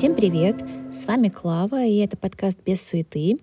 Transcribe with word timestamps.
Всем 0.00 0.14
привет! 0.14 0.56
С 0.94 1.04
вами 1.04 1.28
Клава, 1.28 1.84
и 1.84 1.96
это 1.96 2.16
подкаст 2.16 2.56
«Без 2.64 2.80
суеты». 2.80 3.36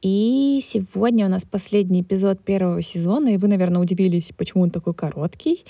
И 0.00 0.60
сегодня 0.62 1.26
у 1.26 1.28
нас 1.28 1.44
последний 1.44 2.02
эпизод 2.02 2.38
первого 2.38 2.82
сезона, 2.82 3.30
и 3.30 3.36
вы, 3.36 3.48
наверное, 3.48 3.82
удивились, 3.82 4.30
почему 4.36 4.62
он 4.62 4.70
такой 4.70 4.94
короткий. 4.94 5.64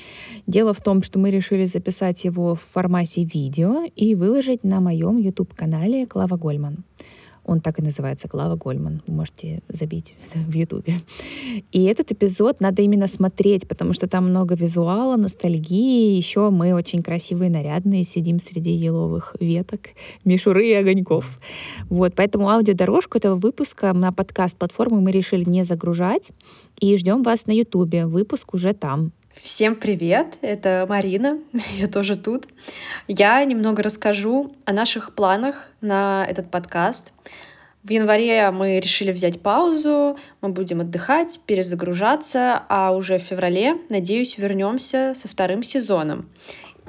Дело 0.47 0.75
в 0.75 0.83
том, 0.83 1.03
что 1.03 1.19
мы 1.19 1.31
решили 1.31 1.65
записать 1.65 2.25
его 2.25 2.57
в 2.57 2.61
формате 2.61 3.25
видео 3.25 3.85
и 3.97 4.15
выложить 4.15 4.65
на 4.65 4.83
моем 4.83 5.17
YouTube-канале 5.17 6.05
Клава 6.05 6.37
Гольман. 6.37 6.85
Он 7.45 7.61
так 7.61 7.79
и 7.79 7.83
называется 7.83 8.29
«Клава 8.29 8.57
Гольман». 8.57 9.03
Вы 9.07 9.15
можете 9.15 9.63
забить 9.69 10.15
в 10.35 10.53
Ютубе. 10.55 11.01
И 11.73 11.85
этот 11.85 12.13
эпизод 12.13 12.61
надо 12.61 12.83
именно 12.83 13.07
смотреть, 13.07 13.69
потому 13.69 13.93
что 13.93 14.07
там 14.07 14.31
много 14.31 14.55
визуала, 14.55 15.17
ностальгии. 15.17 16.17
Еще 16.17 16.51
мы 16.51 16.75
очень 16.75 17.03
красивые, 17.03 17.51
нарядные, 17.51 18.05
сидим 18.05 18.41
среди 18.41 18.71
еловых 18.71 19.37
веток, 19.41 19.91
мишуры 20.25 20.67
и 20.67 20.73
огоньков. 20.75 21.41
Вот, 21.89 22.15
поэтому 22.15 22.49
аудиодорожку 22.49 23.19
этого 23.19 23.37
выпуска 23.37 23.93
на 23.93 24.13
подкаст-платформы 24.13 25.01
мы 25.01 25.13
решили 25.13 25.45
не 25.49 25.65
загружать. 25.65 26.31
И 26.81 26.97
ждем 26.97 27.23
вас 27.23 27.47
на 27.47 27.53
Ютубе. 27.53 28.07
Выпуск 28.07 28.55
уже 28.55 28.73
там. 28.73 29.13
Всем 29.41 29.75
привет, 29.75 30.39
это 30.43 30.87
Марина, 30.89 31.39
я 31.79 31.87
тоже 31.87 32.17
тут. 32.17 32.47
Я 33.09 33.45
немного 33.45 33.83
расскажу 33.83 34.55
о 34.65 34.73
наших 34.73 35.15
планах 35.15 35.71
на 35.81 36.25
этот 36.29 36.51
подкаст. 36.51 37.13
В 37.83 37.91
январе 37.91 38.51
мы 38.53 38.81
решили 38.81 39.13
взять 39.13 39.41
паузу, 39.41 40.17
мы 40.41 40.49
будем 40.51 40.81
отдыхать, 40.81 41.41
перезагружаться, 41.47 42.63
а 42.69 42.93
уже 42.93 43.19
в 43.19 43.23
феврале, 43.23 43.75
надеюсь, 43.91 44.39
вернемся 44.39 45.13
со 45.15 45.29
вторым 45.29 45.63
сезоном. 45.63 46.31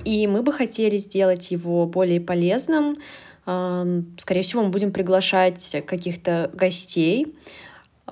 И 0.05 0.25
мы 0.27 0.41
бы 0.41 0.53
хотели 0.53 0.97
сделать 0.97 1.51
его 1.51 1.85
более 1.85 2.21
полезным. 2.21 2.97
Скорее 3.43 4.41
всего, 4.43 4.63
мы 4.63 4.69
будем 4.69 4.91
приглашать 4.91 5.83
каких-то 5.85 6.49
гостей, 6.53 7.35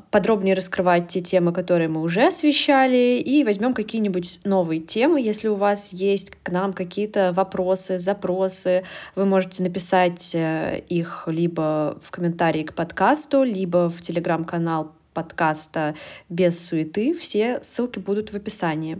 подробнее 0.10 0.56
раскрывать 0.56 1.08
те 1.08 1.22
темы, 1.22 1.54
которые 1.54 1.88
мы 1.88 2.02
уже 2.02 2.28
освещали, 2.28 3.20
и 3.20 3.44
возьмем 3.44 3.74
какие-нибудь 3.74 4.40
новые 4.44 4.82
темы. 4.82 5.22
Если 5.22 5.48
у 5.48 5.56
вас 5.56 5.94
есть 5.94 6.32
к 6.44 6.50
нам 6.50 6.74
какие-то 6.74 7.32
вопросы, 7.34 8.00
запросы, 8.00 8.84
вы 9.16 9.26
можете 9.26 9.64
написать 9.64 10.34
э, 10.34 10.82
их 10.90 11.26
либо 11.28 11.98
в 12.02 12.12
комментарии 12.12 12.64
к 12.64 12.74
подкасту, 12.74 13.44
либо 13.44 13.90
в 13.90 14.02
телеграм-канал 14.02 14.92
подкаста 15.14 15.96
«Без 16.30 16.64
суеты». 16.64 17.14
Все 17.14 17.60
ссылки 17.62 18.00
будут 18.00 18.34
в 18.34 18.36
описании. 18.36 19.00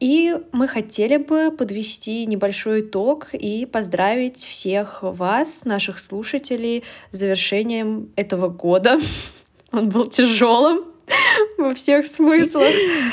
И 0.00 0.36
мы 0.50 0.66
хотели 0.66 1.16
бы 1.16 1.52
подвести 1.56 2.26
небольшой 2.26 2.80
итог 2.80 3.28
и 3.34 3.66
поздравить 3.66 4.38
всех 4.38 4.98
вас, 5.02 5.64
наших 5.64 6.00
слушателей, 6.00 6.82
с 7.12 7.18
завершением 7.18 8.10
этого 8.16 8.48
года. 8.48 8.98
Он 9.72 9.88
был 9.88 10.06
тяжелым 10.06 10.84
во 11.58 11.74
всех 11.74 12.06
смыслах. 12.06 12.72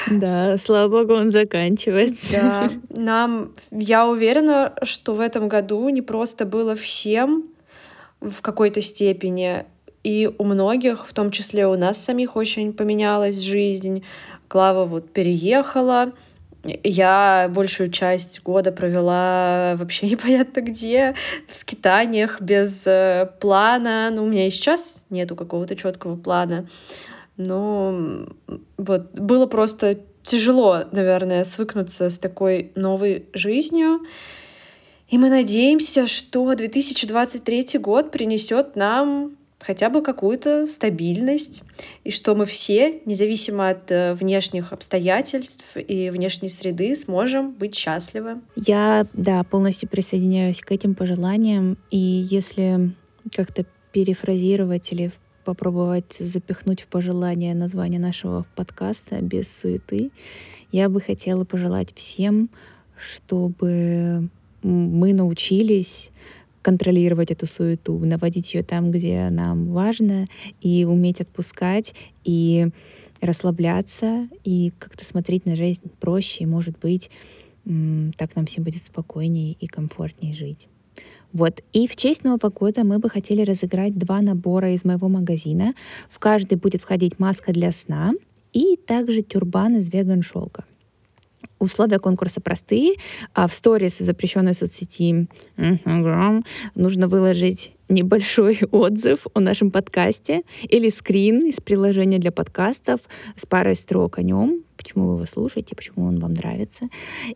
Да, 0.10 0.58
слава 0.58 0.90
богу, 0.90 1.14
он 1.14 1.30
заканчивается. 1.30 2.42
Да, 2.42 2.72
нам, 2.90 3.52
я 3.72 4.08
уверена, 4.08 4.74
что 4.84 5.14
в 5.14 5.20
этом 5.20 5.48
году 5.48 5.88
не 5.90 6.02
просто 6.02 6.46
было 6.46 6.76
всем 6.76 7.46
в 8.22 8.42
какой-то 8.42 8.82
степени, 8.82 9.66
и 10.04 10.30
у 10.38 10.44
многих, 10.44 11.08
в 11.08 11.14
том 11.14 11.30
числе 11.30 11.68
у 11.68 11.76
нас 11.76 12.04
самих, 12.04 12.36
очень 12.36 12.74
поменялась 12.74 13.40
жизнь. 13.40 14.04
Клава 14.48 14.86
вот 14.86 15.12
переехала, 15.12 16.14
я 16.64 17.50
большую 17.54 17.90
часть 17.90 18.42
года 18.44 18.72
провела 18.72 19.76
вообще 19.78 20.10
непонятно 20.10 20.62
где, 20.62 21.16
в 21.48 21.56
скитаниях, 21.56 22.42
без 22.42 22.86
э, 22.86 23.32
плана. 23.40 24.10
Ну, 24.12 24.24
у 24.24 24.28
меня 24.28 24.48
и 24.48 24.50
сейчас 24.50 25.06
нету 25.10 25.36
какого-то 25.36 25.76
четкого 25.76 26.16
плана. 26.16 26.68
Но 27.38 28.28
вот 28.78 29.12
было 29.14 29.46
просто 29.46 30.00
тяжело, 30.24 30.84
наверное, 30.92 31.44
свыкнуться 31.46 32.10
с 32.10 32.20
такой 32.20 32.72
новой 32.76 33.26
жизнью. 33.34 34.02
И 35.08 35.18
мы 35.18 35.30
надеемся, 35.30 36.06
что 36.06 36.54
2023 36.54 37.80
год 37.80 38.12
принесет 38.12 38.76
нам 38.76 39.38
хотя 39.60 39.90
бы 39.90 40.02
какую-то 40.02 40.66
стабильность, 40.68 41.64
и 42.04 42.12
что 42.12 42.34
мы 42.36 42.46
все, 42.46 43.02
независимо 43.06 43.70
от 43.70 43.92
э, 43.92 44.14
внешних 44.14 44.74
обстоятельств 44.74 45.76
и 45.76 46.10
внешней 46.10 46.50
среды, 46.50 46.96
сможем 46.96 47.52
быть 47.54 47.76
счастливы. 47.76 48.42
Я, 48.56 49.06
да, 49.14 49.44
полностью 49.44 49.90
присоединяюсь 49.90 50.62
к 50.62 50.72
этим 50.72 50.96
пожеланиям, 50.96 51.78
и 51.92 51.98
если 51.98 52.96
как-то 53.36 53.66
перефразировать 53.92 54.92
или 54.92 55.12
попробовать 55.44 56.14
запихнуть 56.20 56.82
в 56.82 56.88
пожелание 56.88 57.56
название 57.56 58.00
нашего 58.00 58.46
подкаста 58.56 59.22
без 59.22 59.54
суеты, 59.54 60.12
я 60.72 60.90
бы 60.90 61.02
хотела 61.02 61.44
пожелать 61.44 61.94
всем, 61.96 62.50
чтобы 62.98 64.30
мы 64.62 65.14
научились 65.14 66.12
контролировать 66.62 67.32
эту 67.32 67.48
суету, 67.48 67.98
наводить 68.00 68.54
ее 68.54 68.64
там, 68.64 68.92
где 68.92 69.28
нам 69.30 69.70
важно, 69.70 70.26
и 70.62 70.86
уметь 70.86 71.22
отпускать, 71.22 71.94
и 72.24 72.68
расслабляться, 73.22 74.28
и 74.44 74.72
как-то 74.80 75.06
смотреть 75.06 75.46
на 75.46 75.56
жизнь 75.56 75.90
проще, 76.00 76.44
и, 76.44 76.48
может 76.48 76.78
быть, 76.80 77.10
так 78.18 78.36
нам 78.36 78.46
всем 78.46 78.64
будет 78.64 78.84
спокойнее 78.84 79.54
и 79.54 79.68
комфортнее 79.68 80.34
жить. 80.34 80.68
Вот. 81.32 81.62
И 81.74 81.88
в 81.88 81.96
честь 81.96 82.24
Нового 82.24 82.50
года 82.50 82.84
мы 82.84 82.98
бы 82.98 83.10
хотели 83.10 83.44
разыграть 83.44 83.98
два 83.98 84.22
набора 84.22 84.74
из 84.74 84.84
моего 84.84 85.10
магазина. 85.10 85.76
В 86.10 86.18
каждый 86.18 86.56
будет 86.56 86.82
входить 86.82 87.20
маска 87.20 87.54
для 87.54 87.72
сна 87.72 88.14
и 88.52 88.78
также 88.78 89.22
тюрбан 89.22 89.78
из 89.78 89.94
веган 89.94 90.24
шелка. 90.24 90.66
Условия 91.60 92.00
конкурса 92.00 92.42
простые. 92.42 92.96
А 93.34 93.48
в 93.48 93.54
сторис 93.54 94.00
запрещенной 94.00 94.54
соцсети 94.54 95.28
нужно 96.76 97.08
выложить 97.08 97.74
небольшой 97.90 98.60
отзыв 98.72 99.28
о 99.34 99.40
нашем 99.40 99.72
подкасте 99.72 100.44
или 100.64 100.90
скрин 100.90 101.46
из 101.46 101.58
приложения 101.58 102.20
для 102.20 102.32
подкастов 102.32 103.02
с 103.36 103.46
парой 103.46 103.76
строк 103.76 104.20
о 104.20 104.22
нем, 104.22 104.64
почему 104.78 105.08
вы 105.08 105.16
его 105.16 105.26
слушаете, 105.26 105.76
почему 105.76 106.06
он 106.06 106.20
вам 106.20 106.34
нравится. 106.34 106.90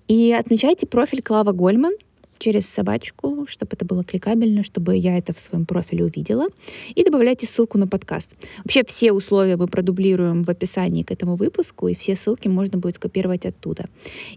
И 0.08 0.32
отмечайте 0.32 0.88
профиль 0.88 1.22
Клава 1.22 1.52
Гольман— 1.52 1.94
через 2.44 2.68
собачку, 2.68 3.46
чтобы 3.48 3.72
это 3.74 3.86
было 3.86 4.04
кликабельно, 4.04 4.64
чтобы 4.64 4.98
я 4.98 5.18
это 5.18 5.34
в 5.34 5.40
своем 5.40 5.66
профиле 5.66 6.04
увидела. 6.04 6.48
И 6.94 7.02
добавляйте 7.06 7.48
ссылку 7.48 7.78
на 7.78 7.88
подкаст. 7.88 8.36
Вообще 8.66 8.84
все 8.84 9.14
условия 9.14 9.56
мы 9.56 9.68
продублируем 9.68 10.44
в 10.44 10.50
описании 10.50 11.04
к 11.04 11.12
этому 11.12 11.38
выпуску, 11.38 11.88
и 11.88 11.96
все 11.96 12.18
ссылки 12.18 12.50
можно 12.50 12.78
будет 12.78 12.96
скопировать 12.96 13.46
оттуда. 13.46 13.86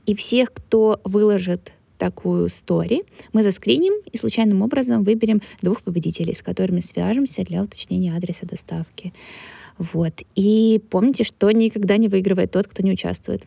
И 0.07 0.15
всех, 0.15 0.53
кто 0.53 1.01
выложит 1.03 1.73
такую 1.99 2.49
стори, 2.49 3.03
мы 3.33 3.43
заскриним 3.43 3.95
и 4.13 4.17
случайным 4.17 4.63
образом 4.63 5.03
выберем 5.03 5.43
двух 5.61 5.83
победителей, 5.83 6.35
с 6.35 6.43
которыми 6.43 6.79
свяжемся 6.79 7.43
для 7.43 7.65
уточнения 7.65 8.15
адреса 8.17 8.47
доставки. 8.47 9.13
Вот. 9.79 10.23
И 10.37 10.81
помните, 10.91 11.25
что 11.25 11.51
никогда 11.51 11.97
не 11.97 12.07
выигрывает 12.07 12.53
тот, 12.53 12.69
кто 12.69 12.85
не 12.85 12.93
участвует. 12.93 13.47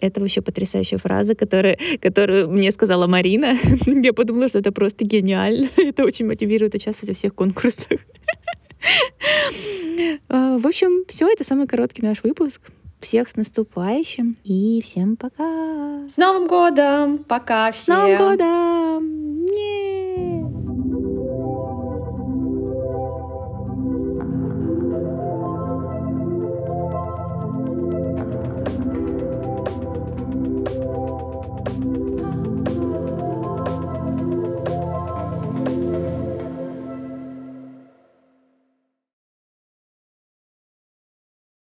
Это 0.00 0.20
вообще 0.20 0.40
потрясающая 0.40 0.98
фраза, 0.98 1.34
которая, 1.34 1.78
которую 2.00 2.48
мне 2.50 2.70
сказала 2.70 3.06
Марина. 3.06 3.56
Я 3.86 4.12
подумала, 4.12 4.48
что 4.48 4.58
это 4.58 4.72
просто 4.72 5.04
гениально. 5.04 5.68
Это 5.76 6.04
очень 6.04 6.26
мотивирует 6.26 6.74
участвовать 6.74 7.08
во 7.10 7.14
всех 7.14 7.34
конкурсах. 7.34 8.00
А, 10.28 10.58
в 10.58 10.66
общем, 10.66 11.04
все, 11.08 11.28
это 11.28 11.42
самый 11.42 11.66
короткий 11.66 12.02
наш 12.02 12.22
выпуск. 12.22 12.60
Всех 13.00 13.30
с 13.30 13.36
наступающим 13.36 14.36
и 14.44 14.82
всем 14.84 15.16
пока. 15.16 16.06
С 16.06 16.18
Новым 16.18 16.46
годом! 16.46 17.18
Пока 17.18 17.72
всем! 17.72 17.94
С 17.94 17.98
Новым 17.98 18.16
годом! 18.18 19.15